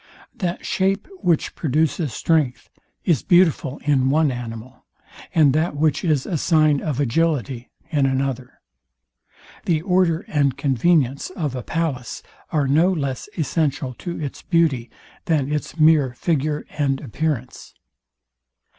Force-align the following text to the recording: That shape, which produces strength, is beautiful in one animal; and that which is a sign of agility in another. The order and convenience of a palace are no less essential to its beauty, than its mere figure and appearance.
That 0.35 0.65
shape, 0.65 1.07
which 1.19 1.53
produces 1.53 2.11
strength, 2.11 2.71
is 3.05 3.21
beautiful 3.21 3.79
in 3.83 4.09
one 4.09 4.31
animal; 4.31 4.83
and 5.35 5.53
that 5.53 5.75
which 5.75 6.03
is 6.03 6.25
a 6.25 6.39
sign 6.39 6.81
of 6.81 6.99
agility 6.99 7.69
in 7.91 8.07
another. 8.07 8.59
The 9.65 9.83
order 9.83 10.25
and 10.27 10.57
convenience 10.57 11.29
of 11.29 11.55
a 11.55 11.61
palace 11.61 12.23
are 12.51 12.67
no 12.67 12.91
less 12.91 13.29
essential 13.37 13.93
to 13.99 14.19
its 14.19 14.41
beauty, 14.41 14.89
than 15.25 15.53
its 15.53 15.77
mere 15.79 16.13
figure 16.15 16.65
and 16.79 16.99
appearance. 16.99 17.75